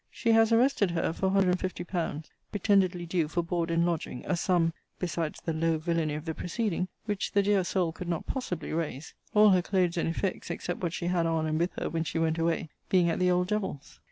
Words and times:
She 0.09 0.31
has 0.31 0.51
arrested 0.51 0.89
her 0.89 1.13
for 1.13 1.29
150£. 1.29 2.23
pretendedly 2.51 3.05
due 3.07 3.27
for 3.27 3.43
board 3.43 3.69
and 3.69 3.85
lodging: 3.85 4.25
a 4.25 4.35
sum 4.35 4.73
(besides 4.97 5.39
the 5.45 5.53
low 5.53 5.77
villany 5.77 6.15
of 6.15 6.25
the 6.25 6.33
proceeding) 6.33 6.87
which 7.05 7.33
the 7.33 7.43
dear 7.43 7.63
soul 7.63 7.91
could 7.91 8.09
not 8.09 8.25
possibly 8.25 8.73
raise: 8.73 9.13
all 9.35 9.51
her 9.51 9.61
clothes 9.61 9.97
and 9.97 10.09
effects, 10.09 10.49
except 10.49 10.81
what 10.81 10.93
she 10.93 11.05
had 11.05 11.27
on 11.27 11.45
and 11.45 11.59
with 11.59 11.73
her 11.73 11.87
when 11.87 12.03
she 12.03 12.17
went 12.17 12.39
away, 12.39 12.69
being 12.89 13.11
at 13.11 13.19
the 13.19 13.29
old 13.29 13.47
devil's. 13.47 13.99